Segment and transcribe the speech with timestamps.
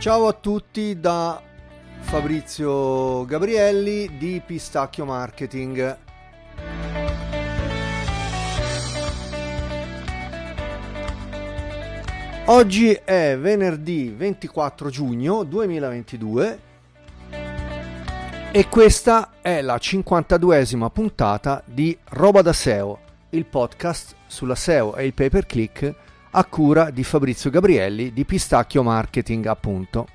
[0.00, 1.38] Ciao a tutti da
[1.98, 5.98] Fabrizio Gabrielli di Pistacchio Marketing.
[12.46, 16.58] Oggi è venerdì 24 giugno 2022
[18.52, 25.04] e questa è la 52esima puntata di Roba da SEO, il podcast sulla SEO e
[25.04, 25.94] il pay per click
[26.32, 30.06] a cura di Fabrizio Gabrielli di Pistacchio Marketing appunto.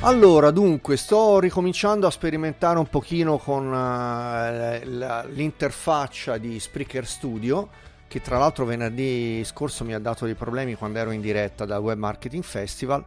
[0.00, 4.86] Allora, dunque, sto ricominciando a sperimentare un pochino con uh,
[5.34, 7.68] l'interfaccia di Spreaker Studio
[8.08, 11.82] che tra l'altro venerdì scorso mi ha dato dei problemi quando ero in diretta dal
[11.82, 13.04] Web Marketing Festival.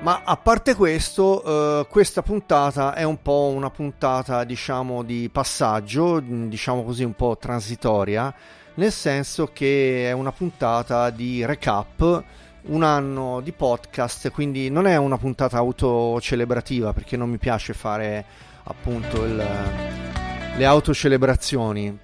[0.00, 1.42] Ma a parte questo,
[1.80, 7.36] eh, questa puntata è un po' una puntata, diciamo, di passaggio, diciamo così, un po'
[7.36, 8.32] transitoria,
[8.74, 12.24] nel senso che è una puntata di recap,
[12.62, 18.24] un anno di podcast, quindi non è una puntata autocelebrativa perché non mi piace fare
[18.64, 20.07] appunto il
[20.58, 21.96] le autocelebrazioni.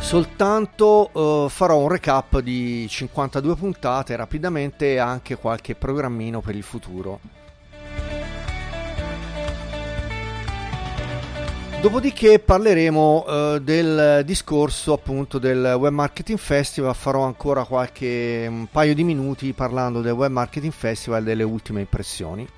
[0.00, 6.64] Soltanto uh, farò un recap di 52 puntate rapidamente e anche qualche programmino per il
[6.64, 7.20] futuro.
[11.80, 18.94] Dopodiché parleremo uh, del discorso appunto del Web Marketing Festival, farò ancora qualche un paio
[18.94, 22.48] di minuti parlando del Web Marketing Festival e delle ultime impressioni.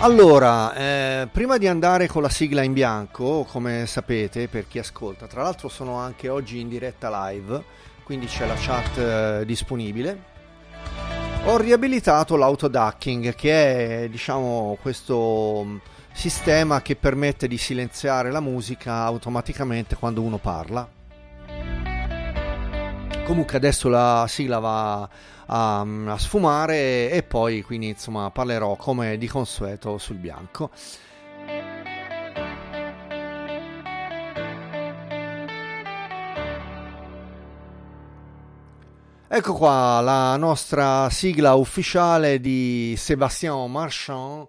[0.00, 5.26] Allora, eh, prima di andare con la sigla in bianco, come sapete per chi ascolta,
[5.26, 7.64] tra l'altro sono anche oggi in diretta live,
[8.04, 10.22] quindi c'è la chat eh, disponibile.
[11.46, 15.76] Ho riabilitato l'autoducking, che è diciamo questo mm,
[16.12, 20.88] sistema che permette di silenziare la musica automaticamente quando uno parla.
[23.24, 25.08] Comunque adesso la sigla va
[25.48, 30.70] a, a sfumare e poi quindi insomma parlerò come di consueto sul bianco.
[39.30, 44.46] Ecco qua la nostra sigla ufficiale di Sébastien Marchand,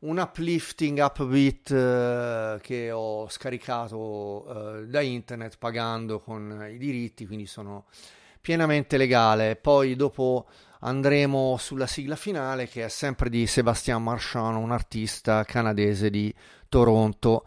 [0.00, 7.46] un uplifting upbeat eh, che ho scaricato eh, da internet pagando con i diritti, quindi
[7.46, 7.84] sono
[8.46, 9.56] pienamente legale.
[9.56, 10.46] Poi dopo
[10.82, 16.32] andremo sulla sigla finale che è sempre di Sebastian Marchand, un artista canadese di
[16.68, 17.44] Toronto.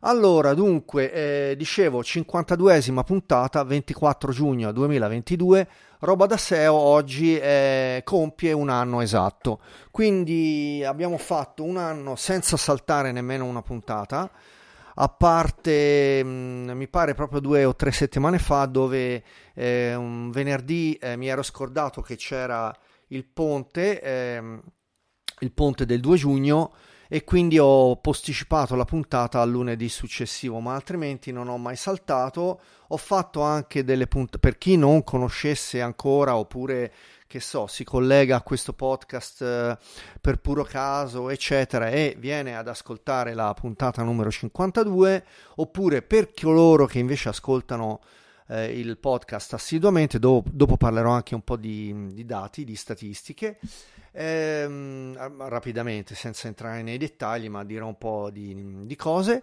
[0.00, 5.68] Allora, dunque, eh, dicevo, 52esima puntata, 24 giugno 2022,
[6.00, 9.60] roba da SEO oggi eh, compie un anno esatto.
[9.90, 14.30] Quindi abbiamo fatto un anno senza saltare nemmeno una puntata
[14.94, 19.22] a parte mm, mi pare proprio due o tre settimane fa dove
[19.54, 22.74] eh, un venerdì eh, mi ero scordato che c'era
[23.08, 24.60] il ponte, eh,
[25.40, 26.72] il ponte del 2 giugno
[27.08, 32.58] e quindi ho posticipato la puntata al lunedì successivo, ma altrimenti non ho mai saltato.
[32.88, 36.90] Ho fatto anche delle puntate per chi non conoscesse ancora oppure
[37.32, 39.78] che so, si collega a questo podcast eh,
[40.20, 46.84] per puro caso, eccetera, e viene ad ascoltare la puntata numero 52, oppure per coloro
[46.84, 48.02] che invece ascoltano
[48.48, 53.58] eh, il podcast assiduamente, dopo, dopo, parlerò anche un po' di, di dati, di statistiche,
[54.10, 59.42] ehm, rapidamente, senza entrare nei dettagli, ma dirò un po' di, di cose.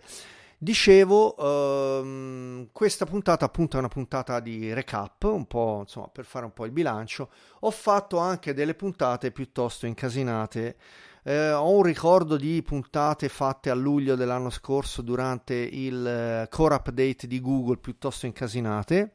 [0.62, 6.44] Dicevo, ehm, questa puntata appunto è una puntata di recap, un po' insomma per fare
[6.44, 7.30] un po' il bilancio.
[7.62, 10.76] Ho fatto anche delle puntate piuttosto incasinate.
[11.24, 16.76] Eh, ho un ricordo di puntate fatte a luglio dell'anno scorso durante il eh, core
[16.76, 19.14] update di Google piuttosto incasinate.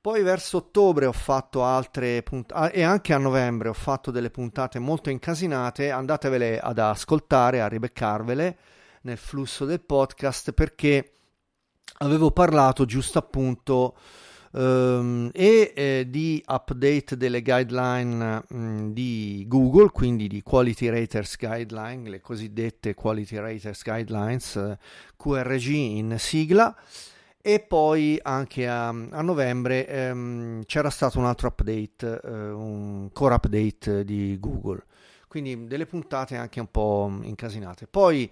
[0.00, 4.80] Poi verso ottobre ho fatto altre puntate e anche a novembre ho fatto delle puntate
[4.80, 5.92] molto incasinate.
[5.92, 8.58] Andatevele ad ascoltare, a ribeccarvele
[9.02, 11.12] nel flusso del podcast perché
[11.98, 13.96] avevo parlato giusto appunto
[14.52, 22.08] um, e eh, di update delle guideline um, di Google, quindi di Quality Raters Guideline,
[22.08, 24.78] le cosiddette Quality Raters Guidelines, eh,
[25.16, 26.74] QRG in sigla.
[27.44, 33.34] E poi anche a, a novembre ehm, c'era stato un altro update, eh, un core
[33.34, 34.84] update di Google.
[35.26, 37.88] Quindi delle puntate anche un po' incasinate.
[37.88, 38.30] Poi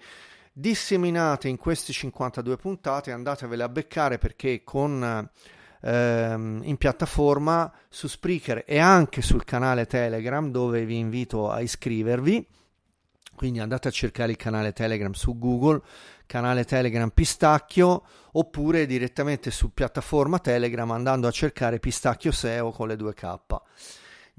[0.61, 5.29] disseminate in queste 52 puntate, andatevele a beccare perché con
[5.81, 12.47] ehm, in piattaforma su Spreaker e anche sul canale Telegram dove vi invito a iscrivervi.
[13.35, 15.81] Quindi andate a cercare il canale Telegram su Google,
[16.27, 18.03] canale Telegram Pistacchio,
[18.33, 23.39] oppure direttamente su piattaforma Telegram andando a cercare Pistacchio SEO con le due K.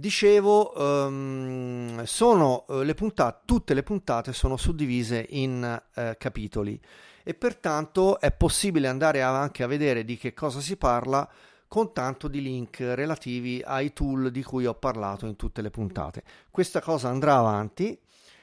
[0.02, 6.76] Dicevo, um, sono uh, le puntate, tutte le puntate sono suddivise in uh, capitoli
[7.22, 11.30] e pertanto è possibile andare anche a vedere di che cosa si parla
[11.68, 16.24] con tanto di link relativi ai tool di cui ho parlato in tutte le puntate.
[16.50, 17.96] Questa cosa andrà avanti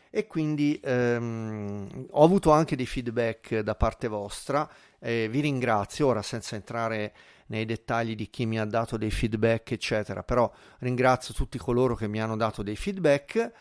[0.10, 4.68] e quindi ehm, ho avuto anche dei feedback da parte vostra
[4.98, 7.14] e vi ringrazio ora senza entrare
[7.50, 10.24] nei dettagli di chi mi ha dato dei feedback eccetera.
[10.24, 13.52] Però ringrazio tutti coloro che mi hanno dato dei feedback.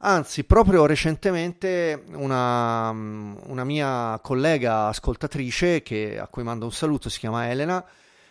[0.00, 7.18] Anzi, proprio recentemente una, una mia collega ascoltatrice, che, a cui mando un saluto, si
[7.18, 7.82] chiama Elena,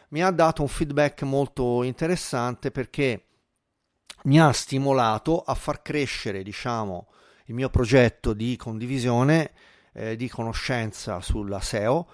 [0.10, 3.26] mi ha dato un feedback molto interessante perché
[4.26, 7.08] mi ha stimolato a far crescere, diciamo,
[7.46, 9.52] il mio progetto di condivisione
[9.94, 12.08] eh, di conoscenza sulla SEO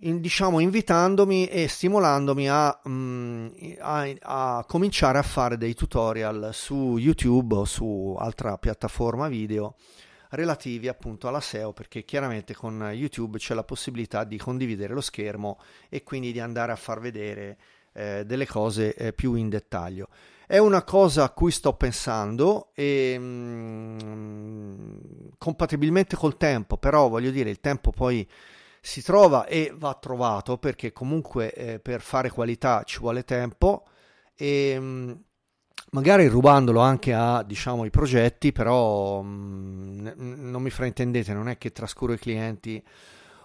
[0.00, 3.50] in, diciamo invitandomi e stimolandomi a, um,
[3.80, 9.76] a, a, cominciare a fare dei tutorial su YouTube o su altra piattaforma video
[10.30, 15.58] relativi appunto alla SEO perché chiaramente con YouTube c'è la possibilità di condividere lo schermo
[15.88, 17.56] e quindi di andare a far vedere
[17.92, 20.08] eh, delle cose eh, più in dettaglio.
[20.46, 24.98] È una cosa a cui sto pensando e mh, mm,
[25.38, 28.28] compatibilmente col tempo, però voglio dire il tempo poi
[28.86, 33.84] si trova e va trovato perché comunque eh, per fare qualità ci vuole tempo
[34.36, 35.12] e mm,
[35.90, 41.58] magari rubandolo anche a diciamo i progetti però mh, mm, non mi fraintendete non è
[41.58, 42.80] che trascuro i clienti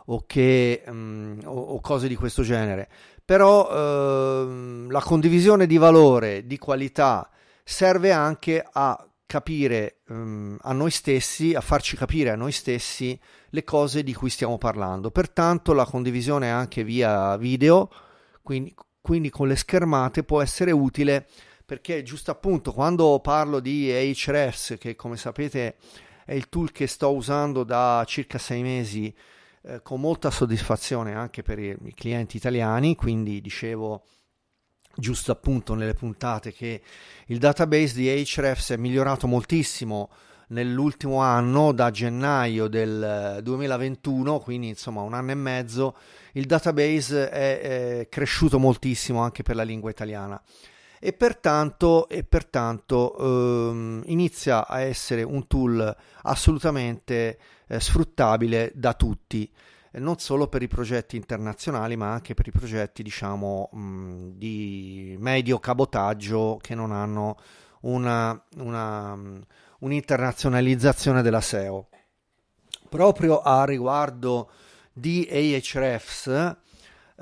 [0.06, 2.88] o, che, mh, mm, o, o cose di questo genere.
[3.26, 7.30] Però eh, la condivisione di valore di qualità
[7.64, 13.18] serve anche a capire um, a noi stessi, a farci capire a noi stessi
[13.52, 15.10] le cose di cui stiamo parlando.
[15.10, 17.90] Pertanto la condivisione anche via video,
[18.42, 21.26] quindi, quindi con le schermate, può essere utile
[21.66, 25.78] perché giusto appunto quando parlo di Ahrefs, che come sapete
[26.26, 29.16] è il tool che sto usando da circa sei mesi
[29.64, 34.04] eh, con molta soddisfazione anche per i, i clienti italiani, quindi dicevo
[35.02, 36.82] giusto appunto nelle puntate che
[37.26, 40.10] il database di Ahrefs è migliorato moltissimo
[40.48, 45.96] nell'ultimo anno da gennaio del 2021 quindi insomma un anno e mezzo
[46.34, 50.42] il database è, è cresciuto moltissimo anche per la lingua italiana.
[51.04, 59.52] E pertanto, e pertanto ehm, inizia a essere un tool assolutamente eh, sfruttabile da tutti
[59.94, 66.58] non solo per i progetti internazionali ma anche per i progetti diciamo di medio cabotaggio
[66.62, 67.38] che non hanno
[67.82, 69.18] una, una,
[69.80, 71.90] un'internazionalizzazione della SEO.
[72.90, 74.52] Proprio a riguardo
[74.94, 76.58] di Ahrefs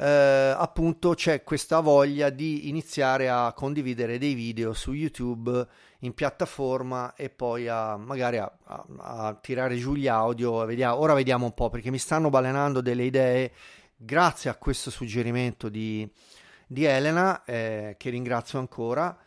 [0.01, 5.67] eh, appunto c'è questa voglia di iniziare a condividere dei video su YouTube
[5.99, 10.65] in piattaforma e poi a magari a, a, a tirare giù gli audio.
[10.65, 13.51] Vediamo, ora vediamo un po' perché mi stanno balenando delle idee
[13.95, 16.09] grazie a questo suggerimento di,
[16.65, 19.17] di Elena eh, che ringrazio ancora.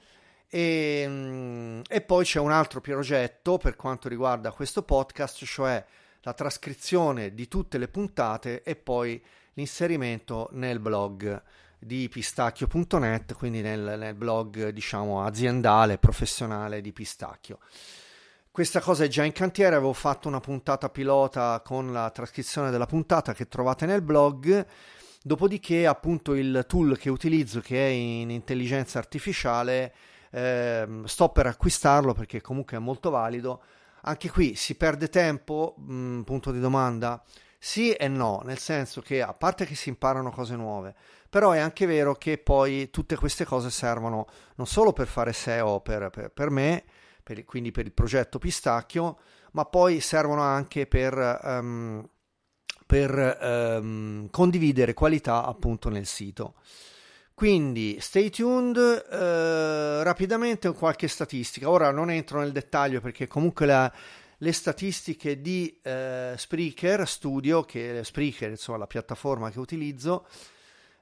[0.49, 5.85] E, mm, e, poi c'è un altro progetto per quanto riguarda questo podcast, cioè
[6.21, 9.23] la trascrizione di tutte le puntate e poi
[9.55, 11.43] l'inserimento nel blog
[11.85, 17.59] di pistacchio.net, quindi nel, nel blog diciamo aziendale, professionale di Pistacchio.
[18.51, 22.87] Questa cosa è già in cantiere, avevo fatto una puntata pilota con la trascrizione della
[22.87, 24.65] puntata che trovate nel blog,
[25.23, 29.93] dopodiché appunto il tool che utilizzo che è in intelligenza artificiale
[30.31, 33.63] eh, sto per acquistarlo perché comunque è molto valido.
[34.03, 37.23] Anche qui si perde tempo, mh, mm, punto di domanda,
[37.59, 40.95] sì e no, nel senso che a parte che si imparano cose nuove,
[41.33, 45.81] però è anche vero che poi tutte queste cose servono non solo per fare SEO
[45.81, 46.85] per, per, per me,
[47.23, 49.19] per, quindi per il progetto Pistacchio,
[49.53, 52.07] ma poi servono anche per, um,
[52.85, 53.39] per
[53.81, 56.57] um, condividere qualità appunto nel sito.
[57.33, 61.71] Quindi stay tuned, uh, rapidamente qualche statistica.
[61.71, 63.91] Ora non entro nel dettaglio perché comunque la,
[64.37, 70.27] le statistiche di eh, Spreaker Studio, che è Spreaker, insomma, la piattaforma che utilizzo,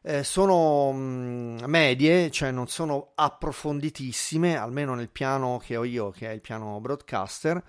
[0.02, 6.28] eh, sono mm, medie, cioè non sono approfonditissime, almeno nel piano che ho io, che
[6.28, 7.62] è il piano broadcaster,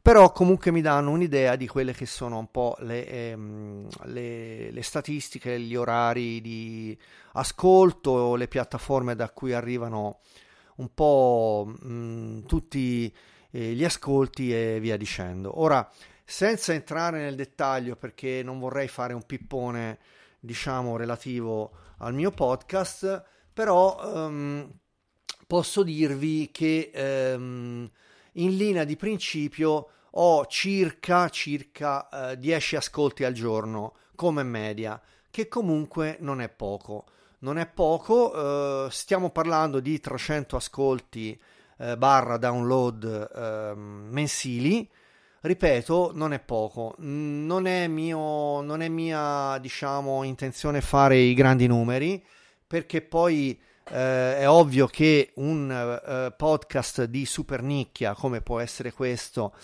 [0.00, 4.82] però comunque mi danno un'idea di quelle che sono un po' le, ehm, le, le
[4.82, 6.96] statistiche, gli orari di
[7.32, 10.20] ascolto, le piattaforme da cui arrivano
[10.76, 13.12] un po' mh, tutti
[13.50, 15.60] eh, gli ascolti e via dicendo.
[15.60, 15.86] Ora,
[16.24, 19.98] senza entrare nel dettaglio perché non vorrei fare un pippone,
[20.40, 24.70] diciamo, relativo al mio podcast, però um,
[25.46, 26.90] posso dirvi che
[27.34, 27.90] um,
[28.32, 35.00] in linea di principio ho circa, circa uh, eh, 10 ascolti al giorno come media,
[35.30, 37.06] che comunque non è poco.
[37.40, 41.40] Non è poco, uh, stiamo parlando di 300 ascolti
[41.78, 44.88] uh, barra download ehm, mensili.
[45.48, 51.66] Ripeto, non è poco, non è, mio, non è mia diciamo, intenzione fare i grandi
[51.66, 52.22] numeri,
[52.66, 58.92] perché poi eh, è ovvio che un eh, podcast di super nicchia come può essere
[58.92, 59.54] questo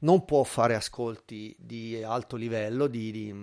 [0.00, 3.34] non può fare ascolti di alto livello, di, di,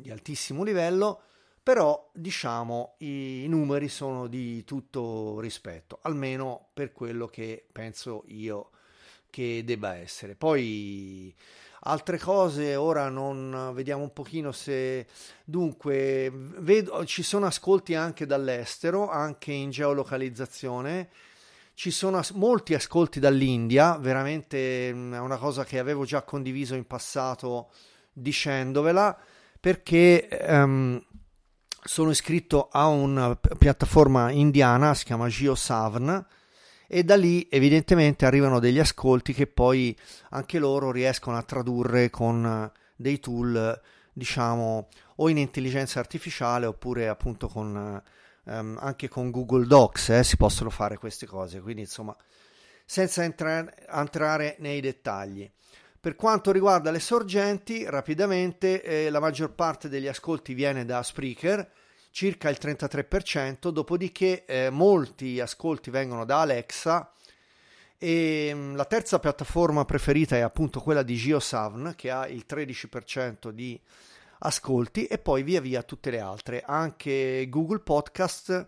[0.00, 1.24] di altissimo livello,
[1.62, 8.70] però diciamo i numeri sono di tutto rispetto, almeno per quello che penso io
[9.32, 10.36] che debba essere.
[10.36, 11.34] Poi
[11.84, 15.06] altre cose ora non vediamo un pochino se
[15.42, 21.08] dunque vedo, ci sono ascolti anche dall'estero, anche in geolocalizzazione
[21.74, 26.86] ci sono as- molti ascolti dall'India, veramente è una cosa che avevo già condiviso in
[26.86, 27.70] passato
[28.12, 29.18] dicendovela,
[29.58, 31.02] perché um,
[31.84, 36.26] sono iscritto a una piattaforma indiana, si chiama GeoSavn,
[36.94, 39.96] e da lì evidentemente arrivano degli ascolti che poi
[40.28, 43.80] anche loro riescono a tradurre con dei tool,
[44.12, 48.02] diciamo, o in intelligenza artificiale oppure appunto con
[48.44, 52.14] um, anche con Google Docs eh, si possono fare queste cose, quindi insomma
[52.84, 55.50] senza entra- entrare nei dettagli.
[55.98, 61.70] Per quanto riguarda le sorgenti, rapidamente eh, la maggior parte degli ascolti viene da Spreaker,
[62.12, 67.10] circa il 33%, dopodiché eh, molti ascolti vengono da Alexa
[67.98, 73.48] e mh, la terza piattaforma preferita è appunto quella di GeoSavn che ha il 13%
[73.48, 73.80] di
[74.40, 76.62] ascolti e poi via via tutte le altre.
[76.66, 78.66] Anche Google Podcast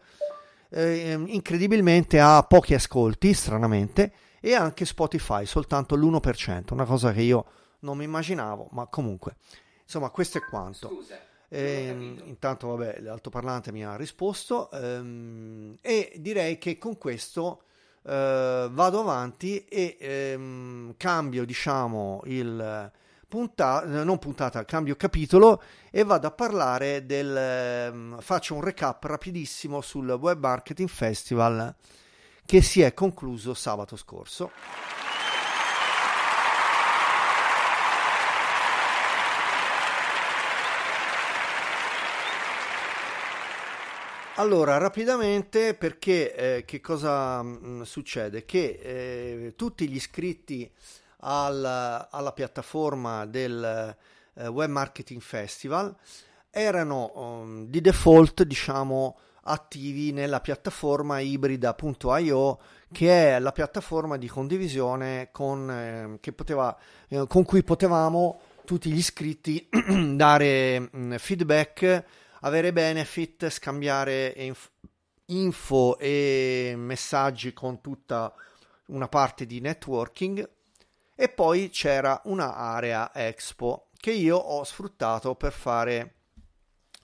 [0.70, 7.44] eh, incredibilmente ha pochi ascolti, stranamente, e anche Spotify soltanto l'1%, una cosa che io
[7.80, 9.36] non mi immaginavo, ma comunque,
[9.82, 10.88] insomma, questo è quanto.
[10.88, 11.32] Scusa.
[11.54, 17.62] Eh, intanto, vabbè, l'altoparlante mi ha risposto ehm, e direi che con questo
[18.02, 22.90] eh, vado avanti e ehm, cambio, diciamo, il,
[23.28, 27.36] puntata, non puntata, cambio capitolo e vado a parlare del...
[27.36, 31.72] Ehm, faccio un recap rapidissimo sul Web Marketing Festival
[32.44, 34.50] che si è concluso sabato scorso.
[44.36, 48.44] Allora, rapidamente, perché eh, che cosa mh, mm, succede?
[48.44, 50.68] Che eh, tutti gli iscritti
[51.20, 53.96] al, alla piattaforma del
[54.34, 55.94] eh, Web Marketing Festival
[56.50, 62.58] erano um, di default, diciamo, attivi nella piattaforma ibrida.io
[62.90, 66.76] che è la piattaforma di condivisione con, eh, poteva,
[67.06, 69.68] eh, con cui potevamo tutti gli iscritti
[70.16, 72.04] dare mh, mm, feedback,
[72.44, 74.70] avere benefit, scambiare inf-
[75.26, 78.32] info e messaggi con tutta
[78.86, 80.48] una parte di networking.
[81.14, 86.14] E poi c'era una area expo che io ho sfruttato per fare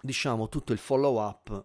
[0.02, 1.64] diciamo tutto il follow up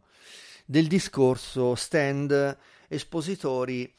[0.66, 3.92] del discorso stand espositori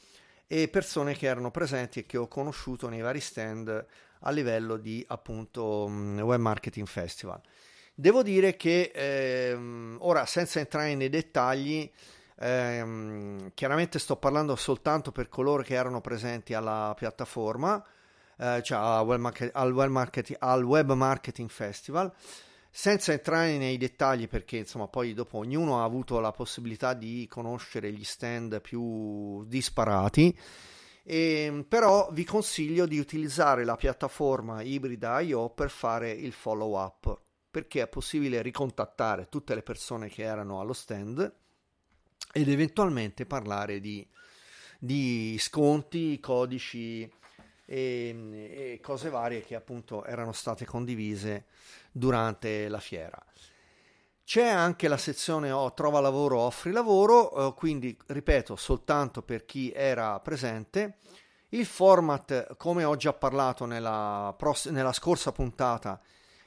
[0.46, 3.86] e persone che erano presenti e che ho conosciuto nei vari stand
[4.20, 7.40] a livello di appunto mm, web marketing festival
[7.98, 11.90] devo dire che ehm, ora senza entrare nei dettagli
[12.38, 17.82] ehm, chiaramente sto parlando soltanto per coloro che erano presenti alla piattaforma
[18.38, 22.12] eh, cioè al web, market, al, web marketing, al web Marketing Festival.
[22.70, 27.90] Senza entrare nei dettagli perché insomma poi dopo ognuno ha avuto la possibilità di conoscere
[27.90, 30.38] gli stand più disparati
[31.02, 36.78] e, ehm, però vi consiglio di utilizzare la piattaforma ibrida IO per fare il follow
[36.78, 37.25] up
[37.56, 41.34] perché è possibile ricontattare tutte le persone che erano allo stand
[42.30, 44.06] ed eventualmente parlare di,
[44.78, 47.10] di sconti, codici
[47.64, 51.46] e, e cose varie che appunto erano state condivise
[51.90, 53.24] durante la fiera.
[54.22, 59.72] C'è anche la sezione oh, trova lavoro, offri lavoro, eh, quindi ripeto soltanto per chi
[59.74, 60.98] era presente
[61.48, 65.98] Il format, come ho già parlato nella, pross- nella scorsa puntata,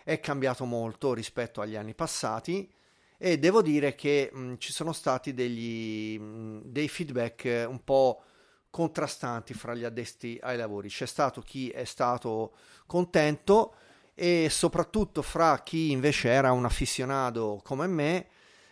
[0.10, 2.68] è cambiato molto rispetto agli anni passati
[3.16, 8.24] e devo dire che mh, ci sono stati degli, mh, dei feedback un po'
[8.72, 10.90] contrastanti fra gli addesti ai lavori.
[10.90, 12.54] C'è stato chi è stato
[12.88, 13.76] contento
[14.16, 18.28] e soprattutto fra chi invece era un afficionato come me.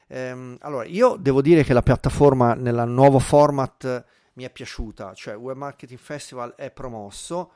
[0.08, 5.36] Ehm, allora, io devo dire che la piattaforma nel nuovo format mi è piaciuta, cioè
[5.36, 7.52] Web Marketing Festival è promosso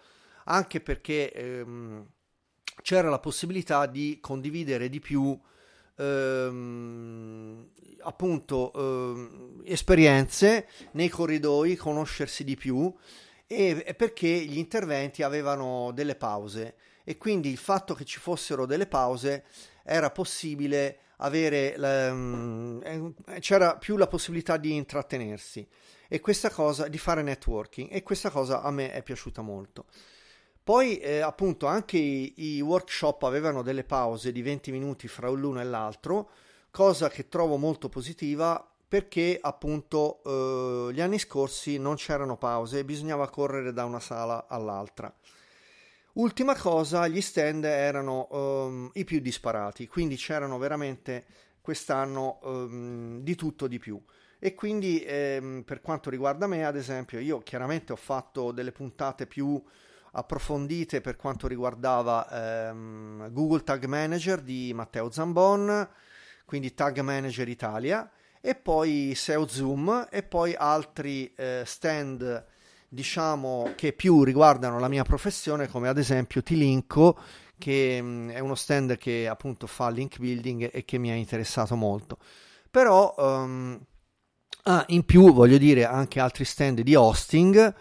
[0.46, 2.06] anche perché ehm,
[2.82, 5.40] c'era la possibilità di condividere di più
[5.96, 12.94] ehm, appunto ehm, esperienze nei corridoi, conoscersi di più
[13.48, 16.76] e perché gli interventi avevano delle pause.
[17.04, 19.44] E quindi il fatto che ci fossero delle pause
[19.84, 25.68] era possibile avere ehm, c'era più la possibilità di intrattenersi.
[26.08, 27.90] E questa cosa di fare networking.
[27.92, 29.86] E questa cosa a me è piaciuta molto.
[30.64, 35.60] Poi eh, appunto anche i, i, workshop avevano delle pause di 20 minuti fra l'uno
[35.60, 36.30] e l'altro,
[36.70, 42.86] cosa che trovo molto positiva perché appunto eh, gli anni scorsi non c'erano pause e
[42.86, 45.14] bisognava correre da una sala all'altra.
[46.14, 51.24] Ultima cosa, gli stand erano um, i più disparati, quindi c'erano veramente
[51.62, 54.02] quest'anno um, di tutto di più.
[54.38, 59.26] E quindi ehm, per quanto riguarda me, ad esempio, io chiaramente ho fatto delle puntate
[59.26, 59.64] più
[60.12, 65.90] approfondite per quanto riguardava ehm, Google Tag Manager di Matteo Zambon,
[66.46, 68.10] quindi Tag Manager Italia,
[68.42, 72.46] e poi SEO Zoom e poi altri eh, stand
[72.90, 77.18] diciamo che più riguardano la mia professione come ad esempio Tilinko
[77.58, 81.16] che mh, mm, è uno stand che appunto fa link building e che mi ha
[81.16, 82.18] interessato molto.
[82.70, 83.80] Però um,
[84.64, 87.74] ah, in più voglio dire anche altri stand di hosting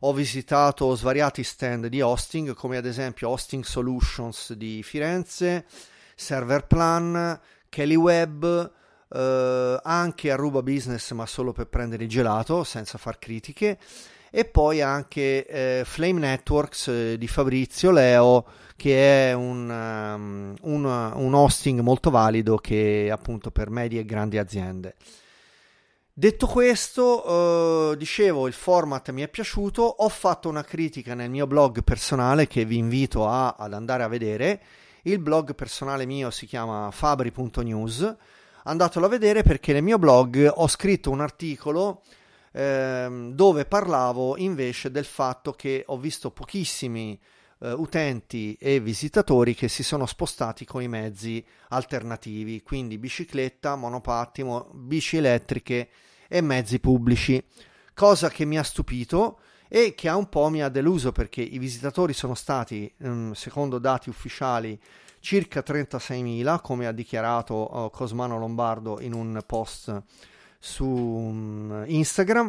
[0.00, 5.64] ho visitato svariati stand di hosting come ad esempio Hosting Solutions di Firenze,
[6.14, 7.96] Server Plan, Kelly
[9.08, 13.78] eh, anche Aruba Business ma solo per prendere il gelato senza far critiche
[14.30, 20.84] e poi anche eh, Flame Networks eh, di Fabrizio Leo che è un, um, un,
[20.84, 24.96] un hosting molto valido che appunto per medie e grandi aziende.
[26.18, 31.46] Detto questo, eh, dicevo, il format mi è piaciuto, ho fatto una critica nel mio
[31.46, 34.62] blog personale che vi invito a, ad andare a vedere.
[35.02, 38.16] Il blog personale mio si chiama fabri.news.
[38.64, 42.00] Andatelo a vedere perché nel mio blog ho scritto un articolo
[42.50, 47.20] eh, dove parlavo invece del fatto che ho visto pochissimi
[47.58, 54.70] eh, utenti e visitatori che si sono spostati con i mezzi alternativi, quindi bicicletta, monopattino,
[54.72, 55.88] bici elettriche
[56.28, 57.42] e mezzi pubblici,
[57.94, 62.12] cosa che mi ha stupito e che un po' mi ha deluso perché i visitatori
[62.12, 64.78] sono stati, ehm, secondo dati ufficiali,
[65.20, 70.02] circa 36.000, come ha dichiarato uh, Cosmano Lombardo in un post
[70.58, 72.48] su um, Instagram,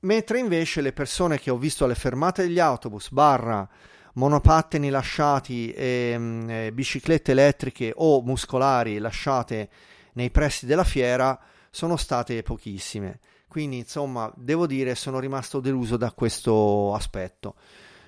[0.00, 3.66] mentre invece le persone che ho visto alle fermate degli autobus, barra
[4.14, 9.68] monopattini lasciati e, um, e biciclette elettriche o muscolari lasciate
[10.14, 11.38] nei pressi della fiera,
[11.70, 13.20] sono state pochissime.
[13.48, 17.54] Quindi, insomma, devo dire, sono rimasto deluso da questo aspetto.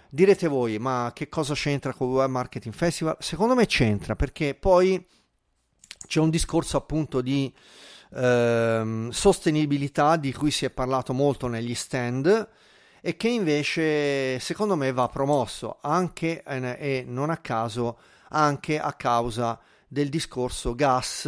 [0.08, 3.16] Direte voi, ma che cosa c'entra con il Web Marketing Festival?
[3.18, 5.04] Secondo me c'entra perché poi
[6.06, 7.52] c'è un discorso appunto di
[8.14, 12.48] ehm, sostenibilità di cui si è parlato molto negli stand
[13.06, 17.98] e che invece secondo me va promosso anche e non a caso
[18.30, 21.26] anche a causa del discorso gas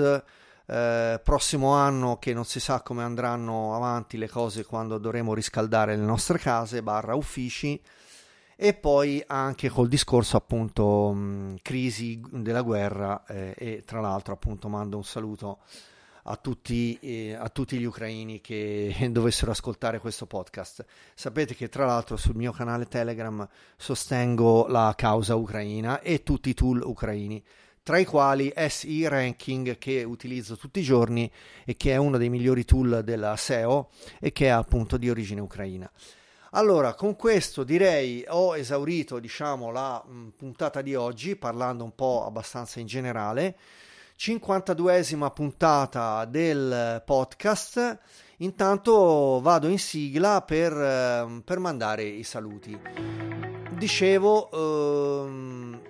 [0.65, 5.97] eh, prossimo anno che non si sa come andranno avanti le cose quando dovremo riscaldare
[5.97, 7.79] le nostre case barra uffici
[8.57, 14.71] e poi anche col discorso appunto mh, crisi della guerra eh, e tra l'altro appunto
[14.71, 15.59] mando un saluto
[16.29, 20.85] a tutti, eh, a tutti, gli ucraini che dovessero ascoltare questo podcast.
[21.15, 26.55] Sapete che tra l'altro sul mio canale Telegram sostengo la causa ucraina e tutti i
[26.55, 27.43] tool ucraini
[27.83, 31.31] tra i quali SE Ranking che utilizzo tutti i giorni
[31.65, 35.41] e che è uno dei migliori tool della SEO e che è appunto di origine
[35.41, 35.89] ucraina.
[36.51, 41.95] Allora, con questo direi ho esaurito, diciamo, la mh, mm, puntata di oggi, parlando un
[41.95, 43.57] po' abbastanza in generale.
[44.19, 47.99] 52esima puntata del podcast.
[48.39, 52.79] Intanto vado in sigla per, eh, per mandare i saluti.
[53.71, 55.81] Dicevo, ehm,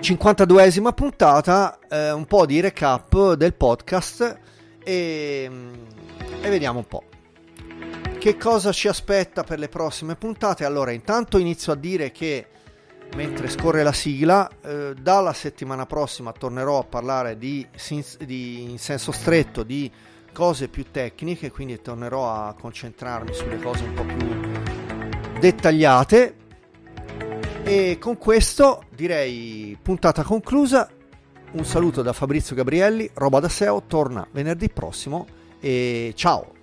[0.00, 4.38] 52esima puntata, eh, un po' di recap del podcast
[4.84, 5.50] e,
[6.40, 7.02] e vediamo un po'.
[8.18, 10.64] Che cosa ci aspetta per le prossime puntate?
[10.64, 12.46] Allora, intanto inizio a dire che
[13.14, 17.66] mentre scorre la sigla, eh, dalla settimana prossima tornerò a parlare di,
[18.24, 19.90] di, in senso stretto di
[20.32, 26.36] cose più tecniche, quindi tornerò a concentrarmi sulle cose un po' più dettagliate.
[27.64, 30.88] E con questo direi puntata conclusa.
[31.52, 35.26] Un saluto da Fabrizio Gabrielli, roba da SEO, torna venerdì prossimo
[35.58, 36.55] e ciao!